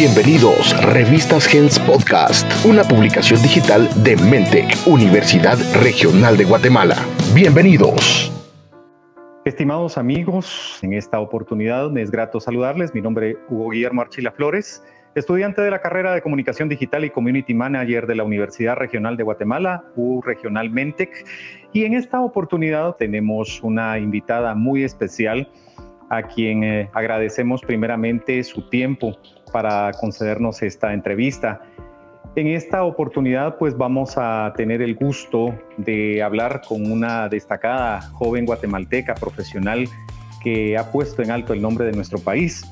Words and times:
Bienvenidos, 0.00 0.74
Revistas 0.94 1.46
Gens 1.46 1.78
Podcast, 1.78 2.50
una 2.64 2.84
publicación 2.84 3.42
digital 3.42 3.86
de 4.02 4.16
Mentec, 4.16 4.74
Universidad 4.86 5.58
Regional 5.82 6.38
de 6.38 6.44
Guatemala. 6.46 6.96
Bienvenidos. 7.34 8.32
Estimados 9.44 9.98
amigos, 9.98 10.78
en 10.80 10.94
esta 10.94 11.20
oportunidad 11.20 11.90
me 11.90 12.00
es 12.00 12.10
grato 12.10 12.40
saludarles. 12.40 12.94
Mi 12.94 13.02
nombre 13.02 13.32
es 13.32 13.36
Hugo 13.50 13.68
Guillermo 13.68 14.00
Archila 14.00 14.32
Flores, 14.32 14.82
estudiante 15.14 15.60
de 15.60 15.70
la 15.70 15.82
carrera 15.82 16.14
de 16.14 16.22
Comunicación 16.22 16.70
Digital 16.70 17.04
y 17.04 17.10
Community 17.10 17.52
Manager 17.52 18.06
de 18.06 18.14
la 18.14 18.24
Universidad 18.24 18.76
Regional 18.76 19.18
de 19.18 19.24
Guatemala, 19.24 19.84
U 19.96 20.22
Regional 20.22 20.70
Mentec. 20.70 21.26
Y 21.74 21.84
en 21.84 21.92
esta 21.92 22.22
oportunidad 22.22 22.96
tenemos 22.96 23.62
una 23.62 23.98
invitada 23.98 24.54
muy 24.54 24.82
especial 24.82 25.46
a 26.10 26.24
quien 26.24 26.64
eh, 26.64 26.90
agradecemos 26.92 27.62
primeramente 27.62 28.42
su 28.44 28.68
tiempo 28.68 29.16
para 29.52 29.92
concedernos 29.92 30.62
esta 30.62 30.92
entrevista. 30.92 31.62
En 32.36 32.48
esta 32.48 32.84
oportunidad 32.84 33.56
pues 33.58 33.76
vamos 33.76 34.14
a 34.16 34.52
tener 34.56 34.82
el 34.82 34.94
gusto 34.94 35.54
de 35.78 36.22
hablar 36.22 36.62
con 36.66 36.90
una 36.90 37.28
destacada 37.28 38.02
joven 38.12 38.44
guatemalteca 38.44 39.14
profesional 39.14 39.88
que 40.42 40.76
ha 40.76 40.90
puesto 40.90 41.22
en 41.22 41.30
alto 41.30 41.52
el 41.52 41.62
nombre 41.62 41.86
de 41.86 41.92
nuestro 41.92 42.18
país. 42.18 42.64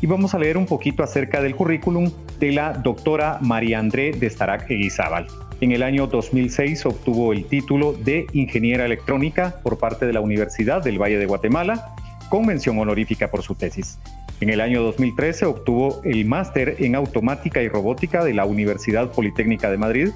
Y 0.00 0.06
vamos 0.06 0.34
a 0.34 0.38
leer 0.38 0.58
un 0.58 0.66
poquito 0.66 1.02
acerca 1.02 1.40
del 1.40 1.56
currículum 1.56 2.10
de 2.38 2.52
la 2.52 2.74
doctora 2.74 3.38
María 3.40 3.78
André 3.78 4.12
de 4.12 4.28
Starac 4.28 4.70
Eguizábal. 4.70 5.26
En 5.62 5.72
el 5.72 5.82
año 5.82 6.06
2006 6.06 6.84
obtuvo 6.84 7.32
el 7.32 7.46
título 7.46 7.94
de 7.94 8.26
ingeniera 8.34 8.84
electrónica 8.84 9.58
por 9.62 9.78
parte 9.78 10.04
de 10.04 10.12
la 10.12 10.20
Universidad 10.20 10.82
del 10.82 11.00
Valle 11.00 11.18
de 11.18 11.24
Guatemala, 11.24 11.94
con 12.28 12.46
mención 12.46 12.78
honorífica 12.78 13.28
por 13.28 13.42
su 13.42 13.54
tesis. 13.54 13.98
En 14.40 14.50
el 14.50 14.60
año 14.60 14.82
2013 14.82 15.46
obtuvo 15.46 16.00
el 16.04 16.26
máster 16.26 16.76
en 16.78 16.94
automática 16.94 17.62
y 17.62 17.68
robótica 17.68 18.22
de 18.24 18.34
la 18.34 18.44
Universidad 18.44 19.10
Politécnica 19.10 19.70
de 19.70 19.78
Madrid, 19.78 20.10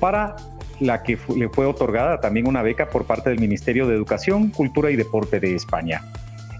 para 0.00 0.36
la 0.80 1.02
que 1.02 1.18
le 1.36 1.48
fue 1.48 1.66
otorgada 1.66 2.20
también 2.20 2.48
una 2.48 2.62
beca 2.62 2.88
por 2.88 3.04
parte 3.04 3.30
del 3.30 3.38
Ministerio 3.38 3.86
de 3.86 3.94
Educación, 3.94 4.48
Cultura 4.48 4.90
y 4.90 4.96
Deporte 4.96 5.38
de 5.38 5.54
España. 5.54 6.02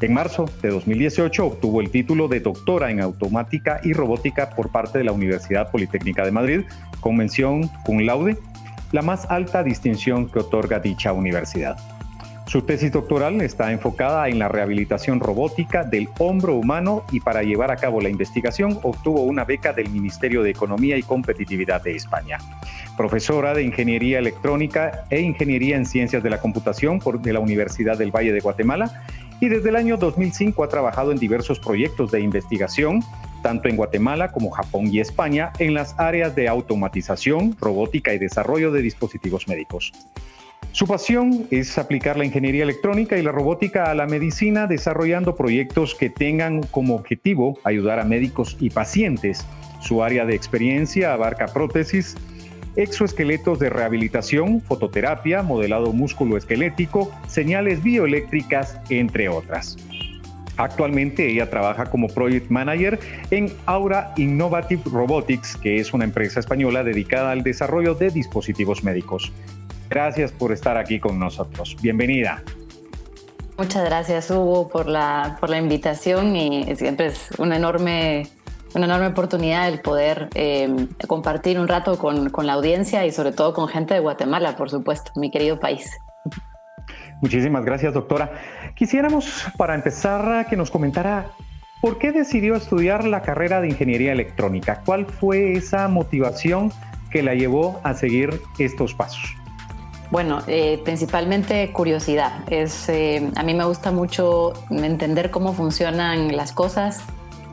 En 0.00 0.14
marzo 0.14 0.48
de 0.62 0.70
2018 0.70 1.44
obtuvo 1.44 1.80
el 1.80 1.90
título 1.90 2.28
de 2.28 2.40
doctora 2.40 2.90
en 2.90 3.00
automática 3.00 3.80
y 3.82 3.92
robótica 3.92 4.50
por 4.50 4.70
parte 4.70 4.98
de 4.98 5.04
la 5.04 5.12
Universidad 5.12 5.70
Politécnica 5.70 6.24
de 6.24 6.30
Madrid, 6.30 6.60
con 7.00 7.16
mención 7.16 7.68
cum 7.84 8.00
laude, 8.00 8.38
la 8.92 9.02
más 9.02 9.30
alta 9.30 9.62
distinción 9.62 10.28
que 10.30 10.38
otorga 10.38 10.78
dicha 10.78 11.12
universidad. 11.12 11.76
Su 12.50 12.62
tesis 12.62 12.90
doctoral 12.90 13.40
está 13.42 13.70
enfocada 13.70 14.28
en 14.28 14.40
la 14.40 14.48
rehabilitación 14.48 15.20
robótica 15.20 15.84
del 15.84 16.08
hombro 16.18 16.56
humano 16.56 17.04
y 17.12 17.20
para 17.20 17.44
llevar 17.44 17.70
a 17.70 17.76
cabo 17.76 18.00
la 18.00 18.08
investigación 18.08 18.80
obtuvo 18.82 19.22
una 19.22 19.44
beca 19.44 19.72
del 19.72 19.88
Ministerio 19.88 20.42
de 20.42 20.50
Economía 20.50 20.96
y 20.96 21.04
Competitividad 21.04 21.80
de 21.80 21.94
España. 21.94 22.38
Profesora 22.96 23.54
de 23.54 23.62
Ingeniería 23.62 24.18
Electrónica 24.18 25.04
e 25.10 25.20
Ingeniería 25.20 25.76
en 25.76 25.86
Ciencias 25.86 26.24
de 26.24 26.30
la 26.30 26.40
Computación 26.40 26.98
de 27.22 27.32
la 27.32 27.38
Universidad 27.38 27.96
del 27.96 28.10
Valle 28.10 28.32
de 28.32 28.40
Guatemala 28.40 29.04
y 29.38 29.48
desde 29.48 29.68
el 29.68 29.76
año 29.76 29.96
2005 29.96 30.64
ha 30.64 30.68
trabajado 30.68 31.12
en 31.12 31.18
diversos 31.18 31.60
proyectos 31.60 32.10
de 32.10 32.20
investigación, 32.20 33.04
tanto 33.44 33.68
en 33.68 33.76
Guatemala 33.76 34.32
como 34.32 34.50
Japón 34.50 34.88
y 34.88 34.98
España, 34.98 35.52
en 35.60 35.72
las 35.72 35.94
áreas 36.00 36.34
de 36.34 36.48
automatización, 36.48 37.56
robótica 37.60 38.12
y 38.12 38.18
desarrollo 38.18 38.72
de 38.72 38.82
dispositivos 38.82 39.46
médicos. 39.46 39.92
Su 40.72 40.86
pasión 40.86 41.48
es 41.50 41.76
aplicar 41.78 42.16
la 42.16 42.24
ingeniería 42.24 42.62
electrónica 42.62 43.18
y 43.18 43.22
la 43.22 43.32
robótica 43.32 43.90
a 43.90 43.94
la 43.94 44.06
medicina, 44.06 44.68
desarrollando 44.68 45.34
proyectos 45.34 45.96
que 45.96 46.10
tengan 46.10 46.62
como 46.62 46.94
objetivo 46.94 47.58
ayudar 47.64 47.98
a 47.98 48.04
médicos 48.04 48.56
y 48.60 48.70
pacientes. 48.70 49.44
Su 49.80 50.04
área 50.04 50.24
de 50.24 50.36
experiencia 50.36 51.12
abarca 51.12 51.46
prótesis, 51.46 52.16
exoesqueletos 52.76 53.58
de 53.58 53.68
rehabilitación, 53.68 54.60
fototerapia, 54.60 55.42
modelado 55.42 55.92
músculo-esquelético, 55.92 57.10
señales 57.26 57.82
bioeléctricas, 57.82 58.78
entre 58.90 59.28
otras. 59.28 59.76
Actualmente 60.56 61.26
ella 61.26 61.50
trabaja 61.50 61.86
como 61.86 62.06
Project 62.06 62.48
Manager 62.48 63.00
en 63.32 63.50
Aura 63.66 64.12
Innovative 64.16 64.82
Robotics, 64.84 65.56
que 65.56 65.76
es 65.76 65.92
una 65.92 66.04
empresa 66.04 66.38
española 66.38 66.84
dedicada 66.84 67.32
al 67.32 67.42
desarrollo 67.42 67.94
de 67.94 68.10
dispositivos 68.10 68.84
médicos. 68.84 69.32
Gracias 69.90 70.30
por 70.30 70.52
estar 70.52 70.76
aquí 70.76 71.00
con 71.00 71.18
nosotros. 71.18 71.76
Bienvenida. 71.82 72.44
Muchas 73.58 73.84
gracias, 73.84 74.30
Hugo, 74.30 74.68
por 74.68 74.86
la, 74.86 75.36
por 75.40 75.50
la 75.50 75.58
invitación 75.58 76.34
y 76.36 76.74
siempre 76.76 77.06
es 77.06 77.28
una 77.38 77.56
enorme, 77.56 78.28
una 78.74 78.86
enorme 78.86 79.08
oportunidad 79.08 79.68
el 79.68 79.80
poder 79.80 80.28
em, 80.34 80.86
compartir 81.08 81.58
un 81.58 81.66
rato 81.66 81.98
con, 81.98 82.30
con 82.30 82.46
la 82.46 82.52
audiencia 82.54 83.04
y 83.04 83.10
sobre 83.10 83.32
todo 83.32 83.52
con 83.52 83.66
gente 83.66 83.92
de 83.92 84.00
Guatemala, 84.00 84.56
por 84.56 84.70
supuesto, 84.70 85.10
mi 85.16 85.30
querido 85.30 85.58
país. 85.58 85.90
Muchísimas 87.20 87.64
gracias, 87.64 87.92
doctora. 87.92 88.32
Quisiéramos, 88.76 89.46
para 89.58 89.74
empezar, 89.74 90.46
que 90.48 90.56
nos 90.56 90.70
comentara 90.70 91.32
por 91.82 91.98
qué 91.98 92.12
decidió 92.12 92.54
estudiar 92.54 93.04
la 93.04 93.22
carrera 93.22 93.60
de 93.60 93.68
ingeniería 93.68 94.12
electrónica. 94.12 94.82
¿Cuál 94.86 95.04
fue 95.04 95.52
esa 95.52 95.88
motivación 95.88 96.72
que 97.10 97.22
la 97.24 97.34
llevó 97.34 97.80
a 97.82 97.92
seguir 97.92 98.40
estos 98.58 98.94
pasos? 98.94 99.39
Bueno, 100.10 100.42
eh, 100.48 100.80
principalmente 100.84 101.72
curiosidad. 101.72 102.42
Es, 102.50 102.88
eh, 102.88 103.30
a 103.36 103.42
mí 103.44 103.54
me 103.54 103.64
gusta 103.64 103.92
mucho 103.92 104.54
entender 104.70 105.30
cómo 105.30 105.52
funcionan 105.52 106.36
las 106.36 106.52
cosas 106.52 107.02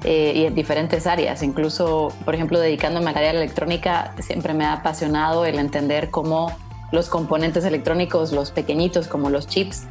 eh, 0.03 0.33
y 0.35 0.45
en 0.45 0.55
diferentes 0.55 1.05
áreas. 1.05 1.43
Incluso, 1.43 2.11
por 2.25 2.33
ejemplo, 2.33 2.59
dedicándome 2.59 3.11
a 3.11 3.13
la 3.13 3.19
área 3.19 3.31
electrónica, 3.31 4.15
siempre 4.19 4.55
me 4.55 4.65
ha 4.65 4.73
apasionado 4.73 5.45
el 5.45 5.59
entender 5.59 6.09
cómo 6.09 6.51
los 6.91 7.09
componentes 7.09 7.63
electrónicos, 7.63 8.31
los 8.31 8.49
pequeñitos 8.49 9.07
como 9.07 9.29
los 9.29 9.47
chips, 9.47 9.85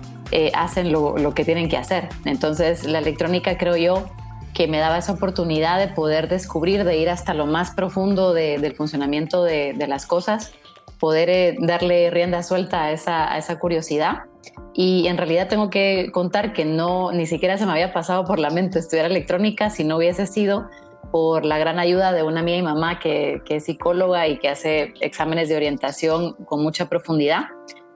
hacen 0.54 0.90
lo, 0.90 1.14
que 1.34 1.44
tienen 1.44 1.68
que 1.68 1.76
hacer. 1.76 2.08
Entonces, 2.24 2.84
la 2.84 2.98
electrónica 2.98 3.56
creo 3.56 3.76
yo 3.76 4.06
que 4.54 4.66
me 4.66 4.78
daba 4.78 4.98
esa 4.98 5.12
oportunidad 5.12 5.78
de 5.78 5.86
poder 5.86 6.28
descubrir, 6.28 6.82
de 6.82 6.96
ir 6.96 7.10
hasta 7.10 7.32
lo 7.32 7.46
más 7.46 7.70
profundo 7.70 8.34
del 8.34 8.74
funcionamiento 8.74 9.44
de 9.44 9.86
las 9.86 10.04
cosas 10.04 10.52
poder 10.98 11.30
eh, 11.30 11.56
darle 11.60 12.10
rienda 12.10 12.42
suelta 12.42 12.84
a 12.84 12.92
esa, 12.92 13.58
curiosidad. 13.58 14.24
Y 14.74 15.06
en 15.08 15.16
realidad 15.16 15.48
tengo 15.48 15.70
que 15.70 16.10
contar 16.12 16.52
que 16.52 16.64
no, 16.64 17.12
ni 17.12 17.26
siquiera 17.26 17.58
se 17.58 17.66
me 17.66 17.72
había 17.72 17.92
pasado 17.92 18.24
por 18.24 18.38
la 18.38 18.50
mente 18.50 18.78
estudiar 18.78 19.06
electrónica 19.06 19.70
si 19.70 19.84
no 19.84 19.96
hubiese 19.96 20.26
sido 20.26 20.68
por 21.10 21.46
la 21.46 21.56
gran 21.58 21.78
ayuda 21.78 22.12
de 22.12 22.22
una 22.22 22.40
amiga 22.40 22.58
y 22.58 22.62
mamá 22.62 22.98
que, 22.98 23.42
es 23.48 23.64
psicóloga 23.64 24.28
y 24.28 24.38
que 24.38 24.48
hace 24.48 24.92
exámenes 25.00 25.48
de 25.48 25.56
orientación 25.56 26.34
con 26.44 26.62
mucha 26.62 26.88
profundidad. 26.88 27.44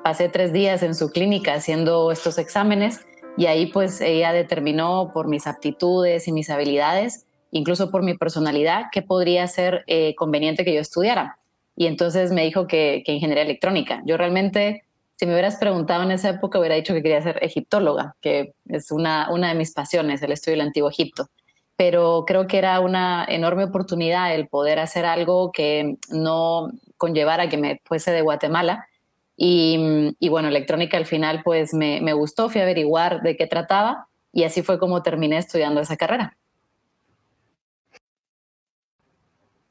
Pasé 0.02 0.28
tres 0.28 0.52
días 0.52 0.82
en 0.82 0.94
su 0.94 1.10
clínica 1.10 1.54
haciendo 1.54 2.10
estos 2.12 2.38
exámenes 2.38 3.00
y 3.36 3.46
ahí 3.46 3.66
pues 3.66 4.00
ella 4.00 4.32
determinó 4.32 5.10
por 5.12 5.28
mis 5.28 5.46
aptitudes 5.46 6.28
y 6.28 6.32
mis 6.32 6.48
habilidades, 6.48 7.26
incluso 7.50 7.90
por 7.90 8.02
mi 8.02 8.16
personalidad, 8.16 8.84
que 8.90 9.02
podría 9.02 9.46
ser 9.48 9.84
eh, 9.86 10.14
conveniente 10.14 10.64
que 10.64 10.74
yo 10.74 10.80
estudiara 10.80 11.36
y 11.80 11.86
entonces 11.86 12.30
me 12.30 12.44
dijo 12.44 12.66
que, 12.66 13.02
ingeniería 13.06 13.42
electrónica. 13.42 14.02
Yo 14.04 14.18
realmente, 14.18 14.84
si 15.14 15.24
me 15.24 15.32
hubieras 15.32 15.56
preguntado 15.56 16.02
en 16.02 16.10
esa 16.10 16.28
época, 16.28 16.58
hubiera 16.58 16.74
dicho 16.74 16.92
que 16.92 17.02
quería 17.02 17.22
ser 17.22 17.42
egiptóloga, 17.42 18.16
que 18.20 18.52
es 18.68 18.90
una, 18.90 19.30
una 19.30 19.48
de 19.48 19.54
mis 19.54 19.72
pasiones, 19.72 20.20
el 20.20 20.32
estudio 20.32 20.58
del 20.58 20.66
antiguo 20.66 20.90
Egipto. 20.90 21.30
Pero 21.76 22.24
creo 22.26 22.46
que 22.46 22.58
era 22.58 22.80
una 22.80 23.24
enorme 23.26 23.64
oportunidad 23.64 24.34
el 24.34 24.46
poder 24.46 24.78
hacer 24.78 25.06
algo 25.06 25.52
que 25.52 25.96
no 26.10 26.70
conllevara 26.98 27.48
que 27.48 27.56
me 27.56 27.80
fuese 27.84 28.10
de 28.10 28.20
Guatemala. 28.20 28.86
Y, 29.34 30.14
y 30.18 30.28
bueno, 30.28 30.48
electrónica 30.48 30.98
al 30.98 31.06
final 31.06 31.40
pues 31.42 31.72
me, 31.72 32.02
me 32.02 32.12
gustó, 32.12 32.50
fui 32.50 32.60
a 32.60 32.64
averiguar 32.64 33.22
de 33.22 33.38
qué 33.38 33.46
trataba 33.46 34.06
y 34.34 34.44
así 34.44 34.60
fue 34.60 34.78
como 34.78 35.02
terminé 35.02 35.38
estudiando 35.38 35.80
esa 35.80 35.96
carrera. 35.96 36.36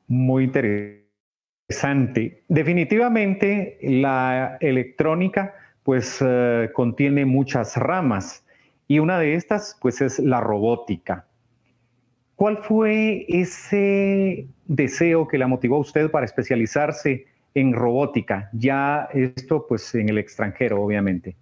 Muy 0.07 0.45
interesante 0.45 0.98
interesante. 1.69 2.43
Definitivamente 2.47 3.77
la 3.81 4.57
electrónica 4.59 5.53
pues 5.83 6.17
eh, 6.21 6.69
contiene 6.73 7.25
muchas 7.25 7.77
ramas 7.77 8.43
y 8.87 8.99
una 8.99 9.19
de 9.19 9.35
estas 9.35 9.77
pues 9.79 10.01
es 10.01 10.19
la 10.19 10.41
robótica. 10.41 11.25
¿Cuál 12.35 12.57
fue 12.57 13.25
ese 13.27 14.47
deseo 14.65 15.27
que 15.27 15.37
la 15.37 15.47
motivó 15.47 15.75
a 15.75 15.79
usted 15.79 16.09
para 16.09 16.25
especializarse 16.25 17.25
en 17.53 17.73
robótica? 17.73 18.49
Ya 18.53 19.09
esto 19.13 19.65
pues 19.67 19.93
en 19.93 20.09
el 20.09 20.17
extranjero, 20.17 20.81
obviamente. 20.81 21.35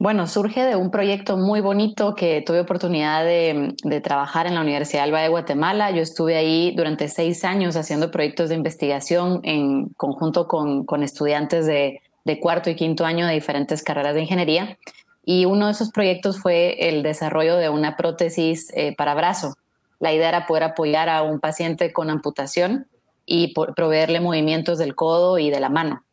Bueno, 0.00 0.26
surge 0.26 0.64
de 0.64 0.76
un 0.76 0.90
proyecto 0.90 1.36
muy 1.36 1.60
bonito 1.60 2.14
que 2.14 2.40
tuve 2.40 2.60
oportunidad 2.60 3.22
de, 3.22 4.00
trabajar 4.02 4.46
en 4.46 4.54
la 4.54 4.62
Universidad 4.62 5.04
Alba 5.04 5.20
de 5.20 5.28
Guatemala. 5.28 5.90
Yo 5.90 6.00
estuve 6.00 6.38
ahí 6.38 6.72
durante 6.74 7.06
seis 7.08 7.44
años 7.44 7.76
haciendo 7.76 8.10
proyectos 8.10 8.48
de 8.48 8.54
investigación 8.54 9.40
en 9.42 9.90
conjunto 9.98 10.48
con, 10.48 11.02
estudiantes 11.02 11.66
de, 11.66 12.00
cuarto 12.40 12.70
y 12.70 12.76
quinto 12.76 13.04
año 13.04 13.26
de 13.26 13.34
diferentes 13.34 13.82
carreras 13.82 14.14
de 14.14 14.22
ingeniería. 14.22 14.78
Y 15.22 15.44
uno 15.44 15.66
de 15.66 15.72
esos 15.72 15.90
proyectos 15.90 16.40
fue 16.40 16.88
el 16.88 17.02
desarrollo 17.02 17.56
de 17.56 17.68
una 17.68 17.98
prótesis 17.98 18.72
eh, 18.74 18.94
para 18.96 19.14
brazo. 19.14 19.54
la 19.98 20.14
idea 20.14 20.30
era 20.30 20.46
poder 20.46 20.62
apoyar 20.62 21.10
a 21.10 21.20
un 21.20 21.40
paciente 21.40 21.92
con 21.92 22.08
amputación 22.08 22.86
y 23.26 23.52
proveerle 23.52 24.20
movimientos 24.20 24.78
del 24.78 24.94
codo 24.94 25.38
y 25.38 25.50
de 25.50 25.60
la 25.60 25.68
mano. 25.68 26.04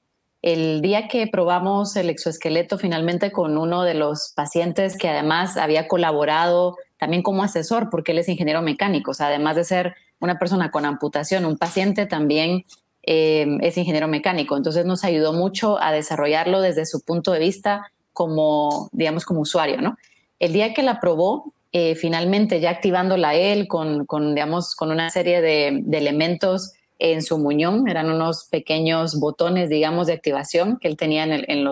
El 0.42 0.82
día 0.82 1.08
que 1.08 1.28
probamos 1.28 1.96
el 1.96 2.10
exoesqueleto 2.10 2.78
finalmente 2.78 3.32
con 3.32 3.58
uno 3.58 3.84
de 3.84 3.96
los 3.96 4.34
pacientes 4.36 4.98
que 4.98 5.10
además 5.10 5.58
había 5.58 5.88
colaborado 5.88 6.78
también 6.98 7.24
como 7.24 7.44
asesor, 7.44 7.90
porque 7.90 8.12
él 8.12 8.20
es 8.20 8.30
ingeniero 8.30 8.62
mecánico, 8.62 9.12
o 9.12 9.14
sea, 9.14 9.28
además 9.28 9.56
de 9.56 9.64
ser 9.64 9.96
una 10.20 10.40
persona 10.40 10.72
con 10.72 10.86
amputación, 10.86 11.46
un 11.46 11.58
paciente 11.58 12.06
también 12.06 12.66
eh, 13.10 13.58
es 13.62 13.78
ingeniero 13.78 14.08
mecánico. 14.08 14.58
Entonces 14.58 14.86
nos 14.86 15.04
ayudó 15.04 15.32
mucho 15.32 15.82
a 15.82 15.92
desarrollarlo 15.92 16.60
desde 16.60 16.86
su 16.86 17.02
punto 17.02 17.32
de 17.32 17.40
vista 17.40 17.92
como, 18.14 18.90
digamos, 18.92 19.26
como 19.26 19.42
usuario, 19.42 19.82
¿no? 19.82 19.98
El 20.40 20.54
día 20.54 20.74
que 20.74 20.84
la 20.84 21.00
probó, 21.00 21.54
eh, 21.72 21.96
finalmente 21.96 22.60
ya 22.60 22.72
activándola 22.72 23.36
él 23.36 23.68
con, 23.68 24.06
con, 24.06 24.36
digamos, 24.36 24.76
con 24.76 24.92
una 24.92 25.10
serie 25.10 25.42
de, 25.42 25.84
elementos 25.92 26.74
en 27.00 27.22
su 27.22 27.38
muñón, 27.38 27.88
eran 27.88 28.10
unos 28.10 28.48
pequeños 28.50 29.20
botones, 29.20 29.70
digamos, 29.70 30.08
de 30.08 30.14
activación 30.14 30.78
que 30.78 30.88
él 30.88 30.98
tenía 30.98 31.24
en 31.24 31.32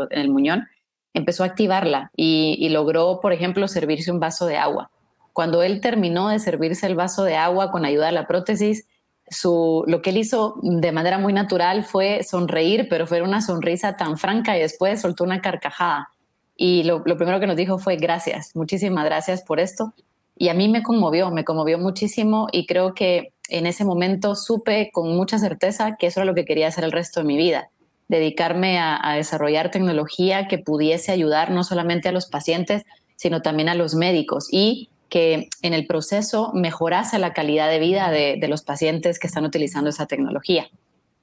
el, 0.09 0.29
muñón, 0.29 0.67
empezó 1.13 1.43
a 1.43 1.47
activarla 1.47 2.11
y, 2.15 2.69
logró, 2.69 3.19
por 3.21 3.33
ejemplo, 3.33 3.67
servirse 3.67 4.11
un 4.11 4.19
vaso 4.19 4.45
de 4.45 4.57
agua. 4.57 4.91
Cuando 5.33 5.63
él 5.63 5.81
terminó 5.81 6.29
de 6.29 6.39
servirse 6.39 6.87
el 6.87 6.95
vaso 6.95 7.23
de 7.23 7.35
agua 7.35 7.71
con 7.71 7.85
ayuda 7.85 8.07
de 8.07 8.11
la 8.11 8.27
prótesis, 8.27 8.87
su, 9.27 9.83
lo 9.87 10.01
que 10.01 10.11
él 10.11 10.17
hizo 10.17 10.59
de 10.61 10.91
manera 10.91 11.17
muy 11.17 11.33
natural 11.33 11.83
fue 11.83 12.23
sonreír, 12.23 12.87
pero 12.89 13.07
fue 13.07 13.21
una 13.21 13.41
sonrisa 13.41 13.97
tan 13.97 14.17
franca 14.17 14.55
y 14.55 14.61
después 14.61 15.01
soltó 15.01 15.23
una 15.23 15.41
carcajada. 15.41 16.09
Y 16.55 16.83
lo, 16.83 17.03
primero 17.03 17.39
que 17.39 17.47
nos 17.47 17.57
dijo 17.57 17.77
fue 17.79 17.97
gracias, 17.97 18.55
muchísimas 18.55 19.03
gracias 19.05 19.41
por 19.41 19.59
esto. 19.59 19.93
Y 20.37 20.49
a 20.49 20.53
mí 20.53 20.69
me 20.69 20.83
conmovió, 20.83 21.31
me 21.31 21.43
conmovió 21.43 21.77
muchísimo 21.77 22.47
y 22.51 22.65
creo 22.65 22.93
que 22.93 23.33
en 23.49 23.67
ese 23.67 23.85
momento 23.85 24.35
supe 24.35 24.89
con 24.91 25.15
mucha 25.15 25.39
certeza 25.39 25.95
que 25.97 26.07
eso 26.07 26.19
era 26.19 26.25
lo 26.25 26.35
que 26.35 26.45
quería 26.45 26.67
hacer 26.67 26.83
el 26.83 26.91
resto 26.91 27.19
de 27.19 27.25
mi 27.25 27.37
vida, 27.37 27.69
dedicarme 28.07 28.79
a, 28.79 29.13
desarrollar 29.15 29.71
tecnología 29.71 30.47
que 30.47 30.57
pudiese 30.57 31.11
ayudar 31.11 31.51
no 31.51 31.63
solamente 31.63 32.09
a 32.09 32.11
los 32.11 32.27
pacientes, 32.27 32.83
sino 33.15 33.41
también 33.41 33.69
a 33.69 33.75
los 33.75 33.95
médicos 33.95 34.47
y 34.51 34.89
que 35.09 35.49
en 35.61 35.73
el 35.73 35.87
proceso 35.87 36.51
mejorase 36.53 37.19
la 37.19 37.33
calidad 37.33 37.69
de 37.69 37.79
vida 37.79 38.11
de, 38.11 38.47
los 38.47 38.63
pacientes 38.63 39.19
que 39.19 39.27
están 39.27 39.45
utilizando 39.45 39.89
esa 39.89 40.07
tecnología. 40.07 40.67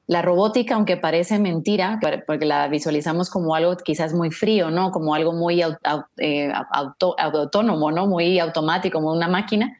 La 0.06 0.22
robótica, 0.22 0.74
aunque 0.74 0.96
parece 0.96 1.38
mentira, 1.38 2.00
porque 2.26 2.44
la 2.44 2.66
visualizamos 2.69 3.30
como 3.30 3.54
algo 3.54 3.76
quizás 3.76 4.14
muy 4.14 4.30
frío, 4.30 4.70
¿no? 4.70 4.90
Como 4.90 5.14
algo 5.14 5.32
muy 5.32 5.62
eh, 6.19 6.52
autónomo, 7.19 7.92
¿no? 7.92 8.06
Muy 8.06 8.38
automático, 8.38 8.98
como 8.98 9.12
una 9.12 9.28
máquina, 9.28 9.78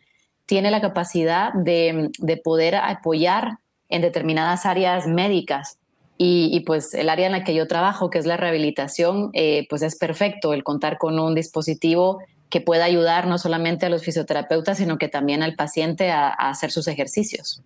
tiene 0.53 0.71
la 0.71 0.83
capacidad 0.83 1.55
de, 1.55 2.11
poder 2.45 2.75
apoyar 2.75 3.57
en 3.89 4.03
determinadas 4.03 4.67
áreas 4.67 5.07
médicas. 5.07 5.79
Y, 6.19 6.61
pues 6.67 6.93
el 6.93 7.09
área 7.09 7.25
en 7.25 7.33
la 7.33 7.43
que 7.43 7.55
yo 7.55 7.67
trabajo, 7.67 8.11
que 8.11 8.19
es 8.19 8.27
la 8.27 8.37
rehabilitación, 8.37 9.31
eh, 9.33 9.67
pues 9.71 9.81
es 9.81 9.97
perfecto 9.97 10.53
el 10.53 10.63
contar 10.63 10.99
con 10.99 11.19
un 11.19 11.35
dispositivo 11.35 12.21
que 12.51 12.61
pueda 12.61 12.85
ayudar 12.85 13.29
no 13.29 13.39
solamente 13.39 13.87
a 13.87 13.89
los 13.89 14.05
fisioterapeutas, 14.05 14.77
sino 14.77 14.99
que 14.99 15.09
también 15.09 15.43
al 15.43 15.55
paciente 15.55 16.11
a, 16.11 16.29
hacer 16.29 16.71
sus 16.71 16.87
ejercicios. 16.87 17.63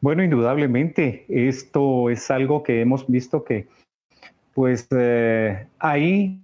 Bueno, 0.00 0.22
indudablemente, 0.22 1.24
esto 1.28 2.10
es 2.10 2.30
algo 2.30 2.62
que 2.62 2.80
hemos 2.80 3.08
visto 3.08 3.42
que, 3.42 3.66
pues, 4.54 4.86
eh, 4.92 5.66
ahí, 5.80 6.43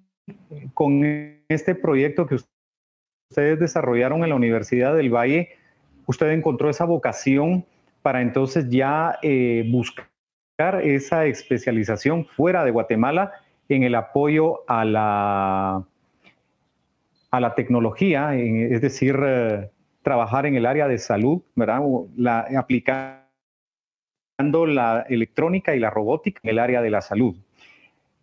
con 0.75 1.03
este 1.49 1.75
proyecto 1.75 2.27
que 2.27 2.37
ustedes 3.31 3.59
desarrollaron 3.59 4.23
en 4.23 4.31
la 4.31 4.37
Universidad 4.37 4.95
del 4.95 5.15
Valle, 5.15 5.51
usted 6.07 6.31
encontró 6.31 6.71
esa 6.71 6.85
vocación 6.85 7.65
para 8.03 8.23
entonces 8.23 8.69
ya 8.69 9.19
eh, 9.23 9.69
buscar 9.71 10.07
esa 10.83 11.27
especialización 11.27 12.27
fuera 12.27 12.65
de 12.65 12.71
Guatemala 12.71 13.33
en 13.69 13.83
el 13.85 13.95
apoyo 13.95 14.69
a 14.69 14.85
la, 14.85 15.85
a 17.31 17.41
la 17.41 17.55
tecnología, 17.55 18.35
es 18.35 18.81
decir, 18.81 19.17
eh, 19.25 19.71
trabajar 20.03 20.47
en 20.47 20.57
el 20.57 20.67
área 20.67 20.89
de 20.89 20.99
salud, 20.99 21.43
¿verdad? 21.55 21.81
La, 22.17 22.47
aplicando 22.59 23.21
la 24.67 25.07
electrónica 25.09 25.75
y 25.75 25.79
la 25.79 25.91
robótica 25.91 26.41
en 26.43 26.51
el 26.51 26.59
área 26.59 26.83
de 26.83 26.91
la 26.91 27.01
salud. 27.01 27.37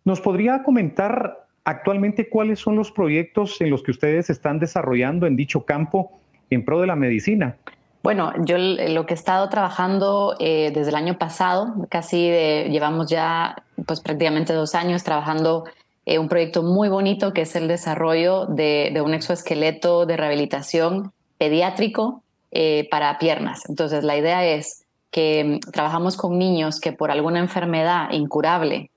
¿Nos 0.04 0.20
podría 0.20 0.62
comentar 0.62 1.47
actualmente 1.68 2.28
cuáles 2.28 2.58
son 2.58 2.76
los 2.76 2.90
proyectos 2.90 3.60
en 3.60 3.70
los 3.70 3.82
que 3.82 3.90
ustedes 3.90 4.30
están 4.30 4.58
desarrollando 4.58 5.26
en 5.26 5.36
dicho 5.36 5.64
campo 5.64 6.18
en 6.50 6.64
pro 6.64 6.80
de 6.80 6.86
la 6.86 6.96
medicina? 6.96 7.56
Bueno, 8.02 8.32
yo 8.44 8.56
lo 8.58 9.06
que 9.06 9.14
he 9.14 9.16
estado 9.16 9.48
trabajando 9.48 10.36
eh, 10.38 10.70
desde 10.72 10.90
el 10.90 10.94
año 10.94 11.18
pasado, 11.18 11.74
casi 11.90 12.30
llevamos 12.70 13.08
ya 13.10 13.56
pues 13.86 14.00
prácticamente 14.00 14.52
dos 14.52 14.74
años 14.74 15.04
trabajando 15.04 15.64
eh, 16.08 16.18
un 16.18 16.30
proyecto 16.30 16.62
muy 16.62 16.88
bonito 16.88 17.34
que 17.34 17.42
es 17.42 17.54
el 17.54 17.68
desarrollo 17.68 18.46
de, 18.46 18.98
un 19.04 19.12
exoesqueleto 19.12 20.06
de 20.06 20.16
rehabilitación 20.16 21.12
pediátrico 21.36 22.22
eh, 22.50 22.88
para 22.90 23.18
piernas. 23.18 23.68
Entonces, 23.68 24.04
la 24.04 24.16
idea 24.16 24.42
es 24.46 24.86
que 25.10 25.44
mm, 25.44 25.70
trabajamos 25.70 26.16
con 26.16 26.38
niños 26.38 26.80
que 26.80 26.92
por 26.92 27.10
alguna 27.10 27.40
enfermedad 27.40 28.10
incurable, 28.12 28.90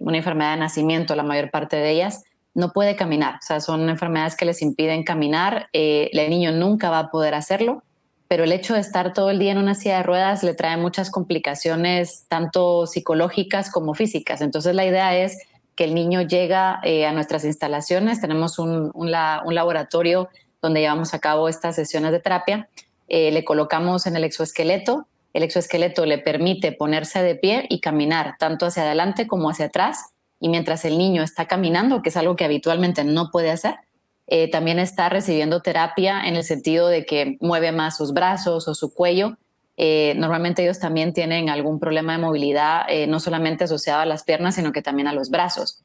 una 0.00 0.16
enfermedad 0.16 0.52
de 0.52 0.60
nacimiento, 0.60 1.14
la 1.16 1.22
mayor 1.22 1.50
parte 1.50 1.76
de 1.76 1.90
ellas, 1.90 2.24
no 2.54 2.72
puede 2.72 2.96
caminar. 2.96 3.34
O 3.34 3.42
sea, 3.42 3.60
son 3.60 3.88
enfermedades 3.88 4.36
que 4.36 4.44
les 4.44 4.62
impiden 4.62 5.02
caminar. 5.02 5.68
el 5.72 6.30
niño 6.30 6.52
nunca 6.52 6.90
va 6.90 7.00
a 7.00 7.10
poder 7.10 7.34
hacerlo 7.34 7.82
pero 8.28 8.44
el 8.44 8.52
hecho 8.52 8.74
de 8.74 8.80
estar 8.80 9.12
todo 9.12 9.30
el 9.30 9.38
día 9.38 9.52
en 9.52 9.58
una 9.58 9.74
silla 9.74 9.98
de 9.98 10.02
ruedas 10.02 10.42
le 10.42 10.54
trae 10.54 10.76
muchas 10.76 11.10
complicaciones, 11.10 12.24
tanto 12.28 12.86
psicológicas 12.86 13.70
como 13.70 13.94
físicas. 13.94 14.40
Entonces 14.40 14.74
la 14.74 14.84
idea 14.84 15.16
es 15.16 15.38
que 15.76 15.84
el 15.84 15.94
niño 15.94 16.22
llega 16.22 16.80
eh, 16.82 17.06
a 17.06 17.12
nuestras 17.12 17.44
instalaciones, 17.44 18.20
tenemos 18.20 18.58
un, 18.58 18.92
laboratorio 19.10 20.28
donde 20.60 20.80
llevamos 20.80 21.14
a 21.14 21.20
cabo 21.20 21.48
estas 21.48 21.76
sesiones 21.76 22.12
de 22.12 22.20
terapia, 22.20 22.68
eh, 23.08 23.30
le 23.30 23.44
colocamos 23.44 24.06
en 24.06 24.16
el 24.16 24.24
exoesqueleto, 24.24 25.06
el 25.36 25.42
exoesqueleto 25.42 26.06
le 26.06 26.16
permite 26.16 26.72
ponerse 26.72 27.22
de 27.22 27.34
pie 27.34 27.66
y 27.68 27.80
caminar 27.80 28.36
tanto 28.38 28.64
hacia 28.64 28.84
adelante 28.84 29.26
como 29.26 29.50
hacia 29.50 29.66
atrás, 29.66 30.14
y 30.40 30.48
mientras 30.48 30.86
el 30.86 30.96
niño 30.96 31.22
está 31.22 31.46
caminando, 31.46 32.00
que 32.00 32.08
es 32.08 32.16
algo 32.16 32.36
que 32.36 32.46
habitualmente 32.46 33.04
no 33.04 33.30
puede 33.30 33.50
hacer, 33.50 33.74
eh, 34.28 34.50
también 34.50 34.78
está 34.78 35.10
recibiendo 35.10 35.60
terapia 35.60 36.22
en 36.26 36.36
el 36.36 36.42
sentido 36.42 36.88
de 36.88 37.04
que 37.04 37.36
mueve 37.40 37.70
más 37.70 37.98
sus 37.98 38.14
brazos 38.14 38.66
o 38.66 38.74
su 38.74 38.94
cuello. 38.94 39.36
Eh, 39.76 40.14
normalmente 40.16 40.62
ellos 40.62 40.78
también 40.78 41.12
tienen 41.12 41.50
algún 41.50 41.80
problema 41.80 42.12
de 42.12 42.18
movilidad, 42.18 42.86
eh, 42.88 43.06
no 43.06 43.20
solamente 43.20 43.64
asociado 43.64 44.00
a 44.00 44.06
las 44.06 44.24
piernas, 44.24 44.54
sino 44.54 44.72
que 44.72 44.80
también 44.80 45.06
a 45.06 45.12
los 45.12 45.28
brazos. 45.28 45.84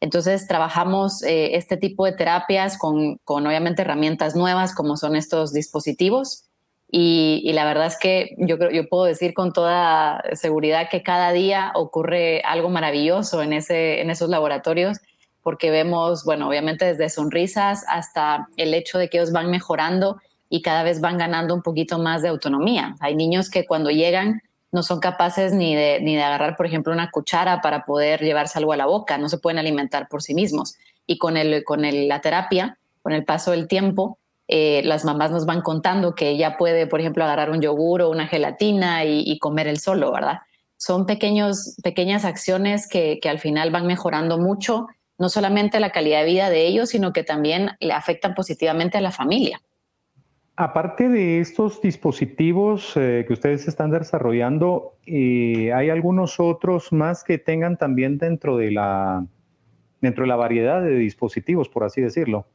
Entonces 0.00 0.48
trabajamos 0.48 1.22
este 1.24 1.76
tipo 1.76 2.04
de 2.04 2.12
terapias 2.12 2.78
con, 2.78 3.16
con, 3.24 3.46
obviamente 3.46 3.82
herramientas 3.82 4.34
nuevas 4.34 4.74
como 4.74 4.96
son 4.96 5.14
estos 5.14 5.52
dispositivos 5.52 6.47
y, 6.90 7.52
la 7.52 7.66
verdad 7.66 7.86
es 7.86 7.98
que 7.98 8.34
yo, 8.38 8.56
yo 8.70 8.88
puedo 8.88 9.04
decir 9.04 9.34
con 9.34 9.52
toda 9.52 10.22
seguridad 10.32 10.88
que 10.90 11.02
cada 11.02 11.32
día 11.32 11.70
ocurre 11.74 12.40
algo 12.42 12.70
maravilloso 12.70 13.42
en, 13.42 13.52
ese, 13.52 14.00
en 14.00 14.10
esos 14.10 14.30
laboratorios 14.30 14.98
porque 15.42 15.70
vemos, 15.70 16.24
bueno, 16.24 16.48
obviamente 16.48 16.84
desde 16.84 17.10
sonrisas 17.10 17.84
hasta 17.88 18.48
el 18.56 18.74
hecho 18.74 18.98
de 18.98 19.08
que 19.08 19.18
ellos 19.18 19.32
van 19.32 19.50
mejorando 19.50 20.18
y 20.48 20.62
cada 20.62 20.82
vez 20.82 21.00
van 21.00 21.18
ganando 21.18 21.54
un 21.54 21.62
poquito 21.62 21.98
más 21.98 22.22
de 22.22 22.28
autonomía. 22.28 22.96
Hay 23.00 23.14
niños 23.14 23.50
que 23.50 23.66
cuando 23.66 23.90
llegan 23.90 24.42
no 24.72 24.82
son 24.82 25.00
capaces 25.00 25.52
ni 25.52 25.74
de, 25.74 26.00
ni 26.00 26.16
de 26.16 26.22
agarrar, 26.22 26.56
por 26.56 26.66
ejemplo, 26.66 26.92
una 26.92 27.10
cuchara 27.10 27.60
para 27.60 27.84
poder 27.84 28.20
llevarse 28.20 28.58
algo 28.58 28.72
a 28.72 28.76
la 28.76 28.86
boca, 28.86 29.16
no 29.18 29.28
se 29.28 29.38
pueden 29.38 29.58
alimentar 29.58 30.08
por 30.08 30.22
sí 30.22 30.34
mismos. 30.34 30.76
Y 31.06 31.18
con, 31.18 31.36
el, 31.36 31.64
con 31.64 31.80
la 31.82 32.20
terapia, 32.20 32.78
con 33.02 33.12
el 33.12 33.24
paso 33.24 33.50
del 33.52 33.68
tiempo, 33.68 34.18
eh, 34.48 34.82
las 34.84 35.04
mamás 35.04 35.30
nos 35.30 35.46
van 35.46 35.60
contando 35.60 36.14
que 36.14 36.30
ella 36.30 36.56
puede, 36.56 36.86
por 36.86 37.00
ejemplo, 37.00 37.22
agarrar 37.22 37.50
un 37.50 37.60
yogur 37.60 38.02
o 38.02 38.10
una 38.10 38.26
gelatina 38.26 39.04
y, 39.04 39.38
comer 39.38 39.68
el 39.68 39.78
solo, 39.78 40.10
¿verdad? 40.10 40.38
Son 40.76 41.06
pequeños, 41.06 41.76
pequeñas 41.82 42.24
acciones 42.24 42.88
que, 42.88 43.18
que 43.20 43.28
al 43.28 43.38
final 43.38 43.70
van 43.70 43.86
mejorando 43.86 44.38
mucho 44.38 44.86
no 45.18 45.28
solamente 45.28 45.80
la 45.80 45.90
calidad 45.90 46.20
de 46.20 46.26
vida 46.26 46.48
de 46.48 46.66
ellos, 46.66 46.90
sino 46.90 47.12
que 47.12 47.24
también 47.24 47.70
le 47.80 47.92
afectan 47.92 48.34
positivamente 48.34 48.98
a 48.98 49.00
la 49.00 49.10
familia. 49.10 49.60
Aparte 50.56 51.08
de 51.08 51.40
estos 51.40 51.80
dispositivos 51.80 52.96
eh, 52.96 53.24
que 53.26 53.32
ustedes 53.32 53.68
están 53.68 53.90
desarrollando, 53.90 54.94
eh, 55.06 55.72
¿hay 55.72 55.90
algunos 55.90 56.40
otros 56.40 56.92
más 56.92 57.22
que 57.22 57.38
tengan 57.38 57.76
también 57.76 58.18
dentro 58.18 58.56
de 58.56 58.72
la, 58.72 59.24
dentro 60.00 60.24
de 60.24 60.28
la 60.28 60.36
variedad 60.36 60.82
de 60.82 60.94
dispositivos, 60.94 61.68
por 61.68 61.84
así 61.84 62.00
decirlo? 62.00 62.46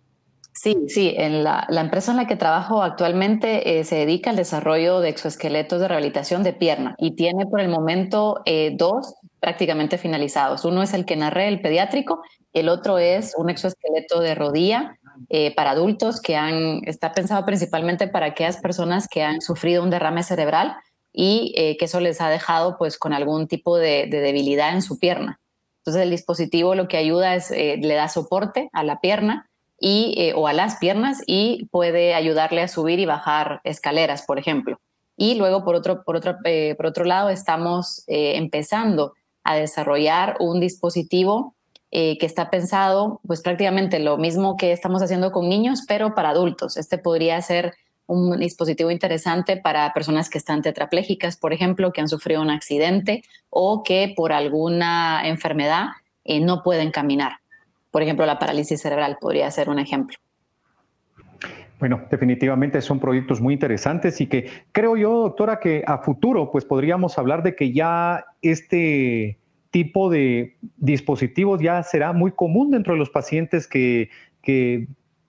Sí, 0.54 0.76
sí. 0.88 1.14
En 1.18 1.44
la, 1.44 1.68
empresa 1.70 2.12
en 2.12 2.18
la 2.18 2.28
que 2.28 2.36
trabajo 2.36 2.84
actualmente 2.84 3.80
eh, 3.80 3.84
se 3.84 3.96
dedica 3.96 4.30
al 4.30 4.36
desarrollo 4.36 5.00
de 5.00 5.10
exoesqueletos 5.10 5.82
de 5.82 5.88
rehabilitación 5.88 6.44
de 6.44 6.54
pierna 6.54 6.96
y 7.00 7.16
tiene 7.16 7.46
por 7.48 7.60
el 7.60 7.70
momento 7.70 8.44
dos 8.74 9.16
prácticamente 9.40 9.98
finalizados. 9.98 10.64
Uno 10.64 10.84
es 10.84 10.94
el 10.94 11.06
que 11.06 11.16
narré, 11.16 11.48
el 11.48 11.60
pediátrico, 11.60 12.22
el 12.54 12.70
otro 12.70 13.00
es 13.00 13.34
un 13.36 13.50
exoesqueleto 13.50 14.20
de 14.22 14.36
rodilla 14.36 14.98
eh, 15.30 15.54
para 15.56 15.72
adultos 15.72 16.22
que 16.22 16.80
está 16.86 17.12
pensado 17.12 17.46
principalmente 17.46 18.08
para 18.08 18.28
aquellas 18.28 18.58
personas 18.58 19.08
que 19.08 19.24
han 19.24 19.42
sufrido 19.42 19.84
un 19.84 19.90
derrame 19.90 20.24
cerebral 20.24 20.76
y 21.12 21.54
eh, 21.56 21.78
que 21.78 21.86
eso 21.86 22.00
les 22.00 22.22
ha 22.22 22.30
dejado 22.30 22.78
pues 22.78 22.98
con 22.98 23.14
algún 23.14 23.48
tipo 23.48 23.78
de, 23.78 24.08
debilidad 24.10 24.74
en 24.74 24.82
su 24.82 25.00
pierna. 25.00 25.40
Entonces 25.80 26.04
el 26.04 26.10
dispositivo 26.10 26.76
lo 26.76 26.88
que 26.88 26.98
ayuda 26.98 27.36
es, 27.36 27.52
eh, 27.52 27.78
le 27.82 27.96
da 27.96 28.10
soporte 28.10 28.70
a 28.74 28.84
la 28.84 29.02
pierna 29.02 29.50
y, 29.86 30.32
o 30.36 30.48
a 30.48 30.54
las 30.54 30.78
piernas 30.78 31.22
y 31.28 31.68
puede 31.72 32.14
ayudarle 32.14 32.62
a 32.62 32.68
subir 32.68 33.00
y 33.00 33.06
bajar 33.06 33.60
escaleras, 33.64 34.24
por 34.24 34.40
ejemplo. 34.40 34.80
Y 35.18 35.36
luego, 35.36 35.64
por 35.64 35.76
otro, 35.76 36.04
por 36.04 36.16
otro, 36.16 36.38
por 36.78 36.86
otro 36.86 37.06
lado, 37.06 37.30
estamos 37.30 38.04
empezando 38.08 39.14
a 39.44 39.56
desarrollar 39.56 40.38
un 40.40 40.60
dispositivo 40.60 41.54
eh, 41.96 42.18
que 42.18 42.26
está 42.26 42.50
pensado, 42.50 43.22
pues 43.28 43.42
prácticamente 43.42 44.00
lo 44.00 44.18
mismo 44.18 44.58
que 44.58 44.72
estamos 44.72 45.04
haciendo 45.04 45.32
con 45.32 45.48
niños, 45.48 45.84
pero 45.88 46.16
para 46.16 46.30
adultos. 46.30 46.76
Este 46.76 46.98
podría 46.98 47.40
ser 47.44 47.76
un 48.08 48.40
dispositivo 48.40 48.90
interesante 48.90 49.58
para 49.58 49.94
personas 49.94 50.28
que 50.28 50.40
están 50.40 50.64
tetraplégicas, 50.64 51.38
por 51.38 51.54
ejemplo, 51.54 51.94
que 51.94 52.02
han 52.02 52.10
sufrido 52.10 52.42
un 52.42 52.50
accidente 52.50 53.24
o 53.52 53.84
que 53.84 54.12
por 54.16 54.34
alguna 54.34 55.22
enfermedad 55.28 55.90
eh, 56.24 56.40
no 56.40 56.64
pueden 56.64 56.90
caminar. 56.90 57.43
Por 57.94 58.02
ejemplo, 58.02 58.26
la 58.26 58.40
parálisis 58.40 58.82
cerebral 58.82 59.18
podría 59.22 59.52
ser 59.52 59.70
un 59.70 59.78
ejemplo. 59.78 60.18
Bueno, 61.78 62.02
definitivamente 62.10 62.82
son 62.82 63.00
proyectos 63.00 63.40
muy 63.40 63.54
interesantes 63.54 64.20
y 64.20 64.26
que 64.26 64.50
creo 64.72 64.98
yo, 64.98 65.22
doctora, 65.22 65.60
que 65.60 65.84
a 65.86 66.00
futuro 66.00 66.50
pues 66.52 66.66
podríamos 66.66 67.20
hablar 67.20 67.44
de 67.44 67.56
que 67.56 67.72
ya 67.72 68.26
este 68.42 69.38
tipo 69.70 70.10
de 70.10 70.58
dispositivos 70.78 71.62
ya 71.62 71.84
será 71.84 72.14
muy 72.14 72.32
común 72.32 72.72
dentro 72.72 72.94
de 72.94 73.00
los 73.00 73.12
pacientes 73.12 73.68
que, 73.68 74.10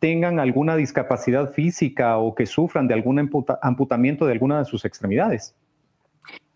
tengan 0.00 0.38
alguna 0.38 0.76
discapacidad 0.76 1.52
física 1.52 2.18
o 2.18 2.35
que 2.35 2.44
sufran 2.44 2.88
de 2.88 2.94
algún 2.94 3.18
amputamiento 3.62 4.26
de 4.26 4.33
alguna 4.33 4.59
de 4.59 4.66
sus 4.66 4.85
extremidades. 4.85 5.54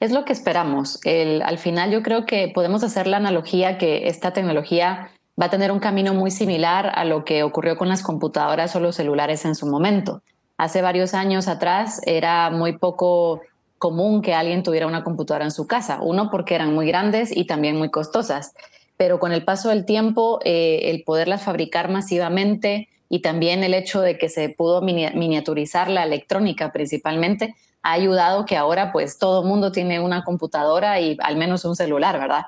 Es 0.00 0.12
lo 0.12 0.26
que 0.26 0.34
esperamos. 0.34 1.00
al 1.04 1.58
final 1.58 1.90
yo 1.90 2.02
creo 2.02 2.26
que 2.26 2.50
podemos 2.54 2.84
hacer 2.84 3.06
la 3.06 3.16
analogía 3.16 3.78
que 3.78 4.08
esta 4.08 4.34
tecnología 4.34 5.12
va 5.40 5.46
a 5.46 5.50
tener 5.50 5.70
un 5.70 5.78
camino 5.78 6.14
muy 6.14 6.30
similar 6.30 6.90
a 6.94 7.04
lo 7.04 7.24
que 7.24 7.42
ocurrió 7.42 7.76
con 7.76 7.88
las 7.88 8.02
computadoras 8.02 8.74
o 8.74 8.80
los 8.80 8.96
celulares 8.96 9.44
en 9.44 9.54
su 9.54 9.66
momento. 9.66 10.22
Hace 10.56 10.82
varios 10.82 11.14
años 11.14 11.46
atrás 11.46 12.00
era 12.04 12.50
muy 12.50 12.76
poco 12.78 13.42
común 13.78 14.22
que 14.22 14.34
alguien 14.34 14.64
tuviera 14.64 14.88
una 14.88 15.04
computadora 15.04 15.44
en 15.44 15.52
su 15.52 15.68
casa. 15.68 16.00
Uno, 16.02 16.30
porque 16.30 16.56
eran 16.56 16.74
muy 16.74 16.88
grandes 16.88 17.34
y 17.34 17.44
también 17.44 17.76
muy 17.76 17.90
costosas. 17.90 18.54
Pero 18.96 19.20
con 19.20 19.32
el 19.32 19.44
paso 19.44 19.68
del 19.68 19.84
tiempo, 19.84 20.40
eh, 20.44 20.90
el 20.90 21.04
poderlas 21.04 21.44
fabricar 21.44 21.88
masivamente 21.88 22.88
y 23.08 23.20
también 23.20 23.62
el 23.62 23.74
hecho 23.74 24.00
de 24.00 24.18
que 24.18 24.28
se 24.28 24.48
pudo 24.48 24.82
miniaturizar 24.82 25.88
la 25.88 26.02
electrónica 26.02 26.72
principalmente, 26.72 27.54
ha 27.82 27.92
ayudado 27.92 28.44
que 28.44 28.56
ahora 28.56 28.90
pues 28.90 29.18
todo 29.18 29.44
mundo 29.44 29.70
tiene 29.70 30.00
una 30.00 30.24
computadora 30.24 31.00
y 31.00 31.16
al 31.20 31.36
menos 31.36 31.64
un 31.64 31.76
celular, 31.76 32.18
¿verdad? 32.18 32.42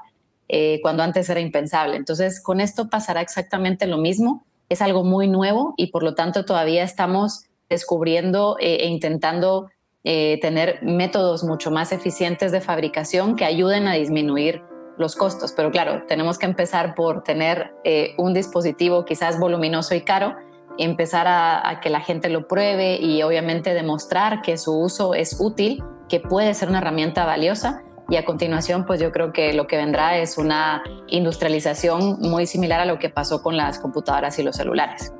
Eh, 0.52 0.80
cuando 0.82 1.02
antes 1.02 1.28
era 1.30 1.38
impensable. 1.38 1.96
Entonces, 1.96 2.42
con 2.42 2.60
esto 2.60 2.88
pasará 2.88 3.20
exactamente 3.20 3.86
lo 3.86 3.98
mismo. 3.98 4.44
Es 4.68 4.82
algo 4.82 5.04
muy 5.04 5.28
nuevo 5.28 5.74
y 5.76 5.88
por 5.92 6.02
lo 6.02 6.14
tanto 6.14 6.44
todavía 6.44 6.82
estamos 6.82 7.44
descubriendo 7.68 8.56
eh, 8.58 8.78
e 8.80 8.86
intentando 8.88 9.70
eh, 10.02 10.38
tener 10.40 10.82
métodos 10.82 11.44
mucho 11.44 11.70
más 11.70 11.92
eficientes 11.92 12.52
de 12.52 12.62
fabricación 12.62 13.36
que 13.36 13.44
ayuden 13.44 13.86
a 13.86 13.94
disminuir 13.94 14.62
los 14.96 15.14
costos. 15.14 15.52
Pero 15.52 15.70
claro, 15.70 16.04
tenemos 16.08 16.38
que 16.38 16.46
empezar 16.46 16.94
por 16.94 17.22
tener 17.22 17.72
eh, 17.84 18.14
un 18.18 18.32
dispositivo 18.34 19.04
quizás 19.04 19.38
voluminoso 19.38 19.94
y 19.94 20.00
caro, 20.00 20.36
empezar 20.78 21.26
a, 21.28 21.80
que 21.82 21.90
la 21.90 22.00
gente 22.00 22.30
lo 22.30 22.48
pruebe 22.48 22.96
y 22.96 23.22
obviamente 23.22 23.74
demostrar 23.74 24.40
que 24.40 24.56
su 24.56 24.78
uso 24.78 25.14
es 25.14 25.36
útil, 25.38 25.84
que 26.08 26.20
puede 26.20 26.54
ser 26.54 26.70
una 26.70 26.78
herramienta 26.78 27.26
valiosa. 27.26 27.82
Y 28.10 28.16
a 28.16 28.24
continuación, 28.24 28.86
pues 28.86 29.00
yo 29.00 29.12
creo 29.12 29.32
que 29.32 29.52
lo 29.52 29.68
que 29.68 29.76
vendrá 29.76 30.18
es 30.18 30.36
una 30.36 30.82
industrialización 31.06 32.18
muy 32.18 32.44
similar 32.44 32.80
a 32.80 32.84
lo 32.84 32.98
que 32.98 33.08
pasó 33.08 33.40
con 33.40 33.56
las 33.56 33.78
computadoras 33.78 34.36
y 34.40 34.42
los 34.42 34.56
celulares. 34.56 35.12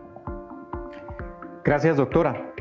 Gracias, 1.65 1.97
doctora. 1.97 2.53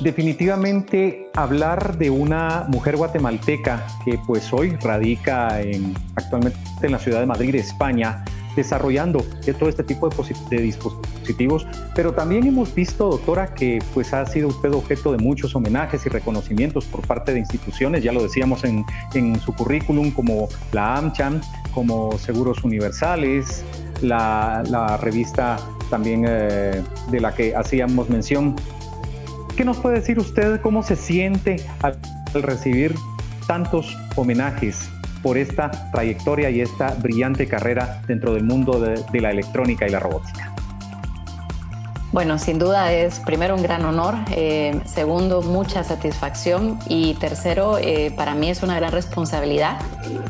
Definitivamente 0.00 1.30
hablar 1.34 1.98
de 1.98 2.08
una 2.08 2.64
mujer 2.68 2.96
guatemalteca 2.96 3.86
que 4.04 4.18
pues 4.26 4.50
hoy 4.52 4.76
radica 4.76 5.60
en, 5.60 5.94
actualmente 6.14 6.58
en 6.82 6.92
la 6.92 6.98
ciudad 6.98 7.20
de 7.20 7.26
Madrid, 7.26 7.54
España, 7.56 8.24
desarrollando 8.56 9.22
todo 9.58 9.68
este 9.68 9.84
tipo 9.84 10.08
de, 10.08 10.58
dispositivos, 10.58 11.15
pero 11.94 12.12
también 12.12 12.46
hemos 12.46 12.74
visto, 12.74 13.08
doctora, 13.08 13.54
que 13.54 13.78
pues 13.94 14.12
ha 14.12 14.24
sido 14.26 14.48
usted 14.48 14.72
objeto 14.72 15.12
de 15.12 15.18
muchos 15.18 15.54
homenajes 15.54 16.04
y 16.06 16.08
reconocimientos 16.08 16.84
por 16.84 17.06
parte 17.06 17.32
de 17.32 17.40
instituciones, 17.40 18.02
ya 18.02 18.12
lo 18.12 18.22
decíamos 18.22 18.64
en, 18.64 18.84
su 19.40 19.52
currículum, 19.54 20.10
como 20.10 20.48
la 20.72 20.96
AmCham, 20.96 21.40
como 21.72 22.16
Seguros 22.18 22.64
Universales, 22.64 23.64
la, 24.02 24.98
revista 25.00 25.58
también 25.90 26.24
eh, 26.26 26.82
de 27.10 27.20
la 27.20 27.34
que 27.34 27.54
hacíamos 27.54 28.08
mención, 28.08 28.56
¿Qué 29.56 29.64
nos 29.64 29.78
puede 29.78 30.00
decir 30.00 30.18
usted 30.18 30.60
cómo 30.60 30.82
se 30.82 30.96
siente 30.96 31.64
al, 31.80 31.98
recibir 32.34 32.94
tantos 33.46 33.96
homenajes 34.14 34.90
por 35.22 35.38
esta 35.38 35.90
trayectoria 35.92 36.50
y 36.50 36.60
esta 36.60 36.90
brillante 36.90 37.48
carrera 37.48 38.02
dentro 38.06 38.34
del 38.34 38.44
mundo 38.44 38.78
de, 38.78 39.20
la 39.20 39.30
electrónica 39.30 39.86
y 39.86 39.90
la 39.90 39.98
robótica? 39.98 40.55
Bueno, 42.16 42.38
sin 42.38 42.58
duda 42.58 42.94
es 42.94 43.20
primero 43.20 43.54
un 43.54 43.62
gran 43.62 43.84
honor, 43.84 44.14
eh, 44.30 44.80
segundo 44.86 45.42
mucha 45.42 45.84
satisfacción 45.84 46.78
y 46.88 47.12
tercero 47.12 47.76
eh, 47.76 48.10
para 48.10 48.34
mí 48.34 48.48
es 48.48 48.62
una 48.62 48.74
gran 48.76 48.90
responsabilidad. 48.90 49.76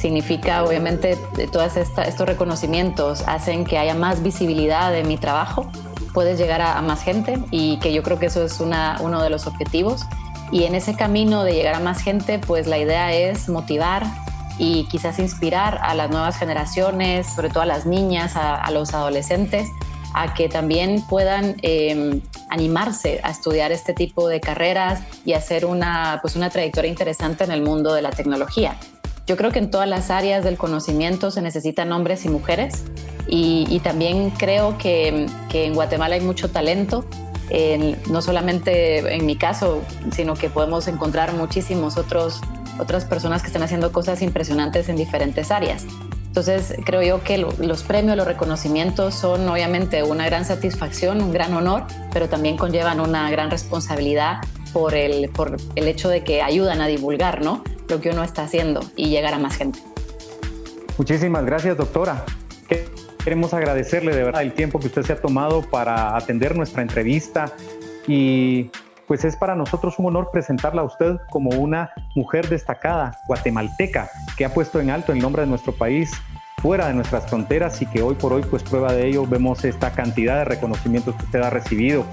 Significa 0.01 0.65
obviamente 0.65 1.17
todos 1.53 1.77
estos 1.77 2.27
reconocimientos 2.27 3.23
hacen 3.29 3.65
que 3.65 3.79
haya 3.79 3.95
más 3.95 4.21
visibilidad 4.21 4.91
de 4.91 5.05
mi 5.05 5.17
trabajo 5.17 5.71
puedes 6.13 6.39
llegar 6.39 6.61
a, 6.61 6.83
más 6.83 7.05
gente 7.05 7.39
y 7.53 7.79
que 7.79 7.93
yo 7.93 8.03
creo 8.03 8.19
que 8.19 8.27
eso 8.27 8.43
es 8.43 8.59
una, 8.59 8.97
uno 9.01 9.23
de 9.23 9.31
los 9.31 9.47
objetivos. 9.47 10.07
Y 10.51 10.65
en 10.65 10.75
ese 10.75 10.97
camino 10.97 11.45
de 11.45 11.53
llegar 11.53 11.77
a 11.77 11.81
más 11.81 12.01
gente, 12.01 12.41
pues 12.41 12.67
la 12.67 12.79
idea 12.79 13.13
es 13.13 13.49
motivar 13.49 14.03
y 14.59 14.85
quizás 14.85 15.19
inspirar 15.19 15.79
a 15.83 15.95
las 15.95 16.11
nuevas 16.11 16.37
generaciones, 16.37 17.27
sobre 17.27 17.49
todo 17.49 17.63
a 17.63 17.67
las 17.67 17.87
niñas, 17.87 18.37
a, 18.37 18.69
los 18.71 18.95
adolescentes, 18.95 19.71
a 20.17 20.33
que 20.33 20.49
también 20.49 21.03
puedan 21.09 21.57
em, 21.61 22.23
animarse 22.49 23.21
a 23.23 23.31
estudiar 23.31 23.71
este 23.71 23.93
tipo 23.93 24.29
de 24.29 24.41
carreras 24.41 25.03
y 25.27 25.35
hacer 25.35 25.67
una, 25.67 26.21
pues 26.23 26.37
una 26.37 26.49
trayectoria 26.49 26.91
interesante 26.91 27.45
en 27.45 27.53
el 27.53 27.61
mundo 27.61 27.93
de 27.93 28.01
la 28.01 28.11
tecnología. 28.11 28.79
Yo 29.27 29.37
creo 29.37 29.51
que 29.51 29.59
en 29.59 29.71
todas 29.71 29.87
las 29.87 30.11
áreas 30.11 30.43
del 30.43 30.57
conocimiento 30.57 31.31
se 31.31 31.43
necesitan 31.43 31.93
hombres 31.93 32.25
y 32.25 32.31
mujeres 32.31 32.85
y, 33.29 33.81
también 33.81 34.31
creo 34.31 34.79
que, 34.79 35.27
en 35.53 35.75
Guatemala 35.75 36.15
hay 36.15 36.21
mucho 36.21 36.49
talento, 36.49 37.05
no 38.09 38.23
solamente 38.23 39.17
en 39.17 39.27
mi 39.27 39.37
caso, 39.37 39.83
sino 40.13 40.35
que 40.35 40.49
podemos 40.49 40.89
encontrar 40.89 41.35
muchísimos 41.35 41.99
otros 41.99 42.41
otras 42.79 43.05
personas 43.05 43.43
que 43.43 43.49
están 43.49 43.63
haciendo 43.63 43.91
cosas 43.91 44.23
impresionantes 44.23 44.89
en 44.89 44.97
diferentes 44.97 45.51
áreas. 45.51 45.87
Entonces, 46.37 46.77
creo 46.85 47.01
yo 47.01 47.25
que 47.25 47.39
los 47.39 47.83
premios, 47.83 48.15
los 48.15 48.27
reconocimientos 48.27 49.15
son 49.15 49.49
obviamente 49.49 50.03
una 50.03 50.27
gran 50.27 50.45
satisfacción, 50.45 51.23
un 51.23 51.33
gran 51.33 51.55
honor, 51.55 51.85
pero 52.13 52.29
también 52.29 52.59
conllevan 52.59 53.01
una 53.01 53.31
gran 53.31 53.51
responsabilidad 53.51 54.43
por 54.75 54.95
el, 54.95 55.31
por 55.31 55.57
el 55.77 55.89
hecho 55.89 56.11
de 56.11 56.25
que 56.25 56.43
ayudan 56.43 56.83
a 56.83 56.89
divulgar 56.89 57.43
¿no? 57.43 57.65
lo 57.89 58.03
que 58.03 58.11
uno 58.11 58.23
está 58.23 58.43
haciendo 58.43 58.81
y 58.97 59.09
llegar 59.09 59.33
a 59.33 59.39
más 59.39 59.57
gente. 59.57 59.79
Muchísimas 60.99 61.43
gracias, 61.47 61.75
doctora. 61.79 62.23
Queremos 63.25 63.55
agradecerle 63.55 64.15
de 64.15 64.23
verdad 64.23 64.43
el 64.43 64.53
tiempo 64.53 64.79
que 64.79 64.89
usted 64.89 65.05
se 65.05 65.15
ha 65.15 65.21
tomado 65.23 65.63
para 65.63 66.19
atender 66.19 66.55
nuestra 66.55 66.83
entrevista 66.83 67.51
y 68.07 68.71
pues 69.07 69.25
es 69.25 69.37
para 69.37 69.55
nosotros 69.55 69.99
un 69.99 70.07
honor 70.07 70.31
presentarla 70.33 70.83
a 70.83 70.85
usted 70.85 71.17
como 71.31 71.51
una 71.51 71.91
mujer 72.15 72.49
destacada 72.49 73.19
guatemalteca 73.27 74.11
que 74.37 74.45
ha 74.45 74.53
puesto 74.53 74.81
en 74.81 74.91
alto 74.91 75.13
el 75.13 75.21
nombre 75.21 75.43
de 75.43 75.49
nuestro 75.49 75.73
país 75.73 76.13
fuera 76.63 76.89
de 76.89 76.95
nuestras 76.95 77.27
fronteras 77.27 77.81
y 77.83 77.87
que 77.87 78.03
hoy 78.03 78.15
por 78.15 78.33
hoy 78.33 78.43
pues 78.43 78.63
prueba 78.63 78.93
de 78.93 79.07
ello 79.07 79.27
vemos 79.27 79.65
esta 79.65 79.93
cantidad 79.93 80.39
de 80.39 80.45
reconocimientos 80.45 81.15
que 81.15 81.25
usted 81.25 81.43
ha 81.43 81.51
recibido. 81.51 82.05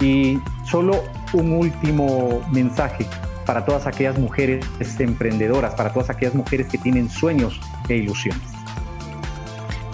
Y 0.00 0.38
solo 0.64 1.02
un 1.32 1.52
último 1.52 2.40
mensaje 2.50 3.06
para 3.44 3.64
todas 3.64 3.86
aquellas 3.86 4.18
mujeres 4.18 4.64
emprendedoras, 4.98 5.74
para 5.74 5.92
todas 5.92 6.10
aquellas 6.10 6.34
mujeres 6.34 6.68
que 6.68 6.78
tienen 6.78 7.10
sueños 7.10 7.60
e 7.88 7.96
ilusiones. 7.96 8.42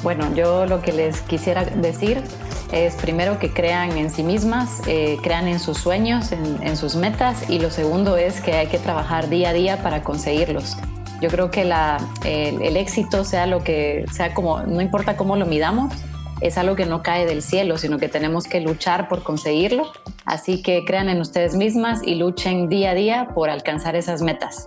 Bueno, 0.02 0.34
yo 0.34 0.66
lo 0.66 0.82
que 0.82 0.92
les 0.92 1.22
quisiera 1.22 1.64
decir 1.64 2.22
es 2.74 2.96
primero 2.96 3.38
que 3.38 3.52
crean 3.52 3.96
en 3.96 4.10
sí 4.10 4.24
mismas, 4.24 4.82
eh, 4.88 5.18
crean 5.22 5.46
en 5.46 5.60
sus 5.60 5.78
sueños, 5.78 6.32
en, 6.32 6.76
sus 6.76 6.96
metas 6.96 7.48
y 7.48 7.60
lo 7.60 7.70
segundo 7.70 8.16
es 8.16 8.40
que 8.40 8.54
hay 8.54 8.66
que 8.66 8.78
trabajar 8.78 9.28
día 9.28 9.50
a 9.50 9.52
día 9.52 9.82
para 9.82 10.02
conseguirlos. 10.02 10.76
Yo 11.20 11.30
creo 11.30 11.52
que 11.52 11.62
el, 11.62 12.76
éxito 12.76 13.24
sea 13.24 13.46
lo 13.46 13.62
que 13.62 14.04
sea 14.12 14.34
como, 14.34 14.62
no 14.62 14.80
importa 14.80 15.16
cómo 15.16 15.36
lo 15.36 15.46
midamos, 15.46 15.94
es 16.40 16.58
algo 16.58 16.74
que 16.74 16.84
no 16.84 17.02
cae 17.02 17.26
del 17.26 17.42
cielo, 17.42 17.78
sino 17.78 17.98
que 17.98 18.08
tenemos 18.08 18.46
que 18.46 18.60
luchar 18.60 19.08
por 19.08 19.22
conseguirlo. 19.22 19.92
Así 20.24 20.60
que 20.60 20.84
crean 20.84 21.08
en 21.08 21.20
ustedes 21.20 21.54
mismas 21.54 22.00
y 22.04 22.16
luchen 22.16 22.68
día 22.68 22.90
a 22.90 22.94
día 22.94 23.28
por 23.34 23.50
alcanzar 23.50 23.94
esas 23.94 24.20
metas. 24.20 24.66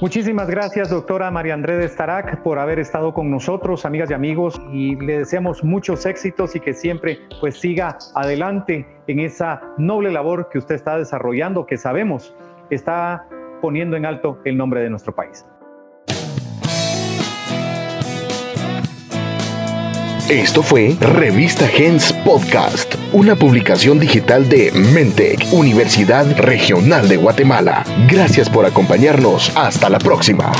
Muchísimas 0.00 0.48
gracias, 0.48 0.90
doctora 0.90 1.28
María 1.32 1.54
Andrés 1.54 1.90
Starac, 1.90 2.40
por 2.44 2.60
haber 2.60 2.78
estado 2.78 3.12
con 3.12 3.32
nosotros, 3.32 3.84
amigas 3.84 4.08
y 4.08 4.14
amigos, 4.14 4.62
y 4.72 4.94
le 4.94 5.18
deseamos 5.18 5.64
muchos 5.64 6.06
éxitos 6.06 6.54
y 6.54 6.60
que 6.60 6.72
siempre 6.72 7.18
pues 7.40 7.58
siga 7.58 7.98
adelante 8.14 8.86
en 9.08 9.18
esa 9.18 9.60
noble 9.76 10.12
labor 10.12 10.50
que 10.50 10.58
usted 10.58 10.76
está 10.76 10.98
desarrollando, 10.98 11.66
que 11.66 11.76
sabemos 11.76 12.32
está 12.70 13.26
poniendo 13.60 13.96
en 13.96 14.06
alto 14.06 14.38
el 14.44 14.56
nombre 14.56 14.82
de 14.82 14.90
nuestro 14.90 15.12
país. 15.12 15.44
Esto 20.28 20.62
fue 20.62 20.94
Revista 21.00 21.66
Gens 21.66 22.12
Podcast, 22.12 22.96
una 23.14 23.34
publicación 23.34 23.98
digital 23.98 24.46
de 24.46 24.70
Mentec, 24.72 25.42
Universidad 25.52 26.36
Regional 26.36 27.08
de 27.08 27.16
Guatemala. 27.16 27.82
Gracias 28.10 28.50
por 28.50 28.66
acompañarnos. 28.66 29.50
Hasta 29.56 29.88
la 29.88 29.98
próxima. 29.98 30.52